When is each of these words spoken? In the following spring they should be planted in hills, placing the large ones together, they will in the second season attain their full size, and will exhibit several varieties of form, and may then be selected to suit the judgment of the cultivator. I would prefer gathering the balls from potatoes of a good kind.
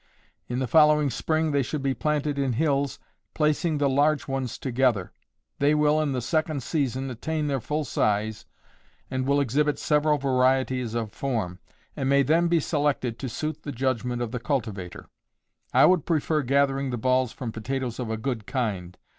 In 0.49 0.57
the 0.57 0.65
following 0.65 1.11
spring 1.11 1.51
they 1.51 1.61
should 1.61 1.83
be 1.83 1.93
planted 1.93 2.39
in 2.39 2.53
hills, 2.53 2.97
placing 3.35 3.77
the 3.77 3.87
large 3.87 4.27
ones 4.27 4.57
together, 4.57 5.11
they 5.59 5.75
will 5.75 6.01
in 6.01 6.11
the 6.11 6.23
second 6.23 6.63
season 6.63 7.07
attain 7.11 7.45
their 7.45 7.59
full 7.59 7.85
size, 7.85 8.47
and 9.11 9.27
will 9.27 9.39
exhibit 9.39 9.77
several 9.77 10.17
varieties 10.17 10.95
of 10.95 11.11
form, 11.13 11.59
and 11.95 12.09
may 12.09 12.23
then 12.23 12.47
be 12.47 12.59
selected 12.59 13.19
to 13.19 13.29
suit 13.29 13.61
the 13.61 13.71
judgment 13.71 14.23
of 14.23 14.31
the 14.31 14.39
cultivator. 14.39 15.07
I 15.71 15.85
would 15.85 16.07
prefer 16.07 16.41
gathering 16.41 16.89
the 16.89 16.97
balls 16.97 17.31
from 17.31 17.51
potatoes 17.51 17.99
of 17.99 18.09
a 18.09 18.17
good 18.17 18.47
kind. 18.47 18.97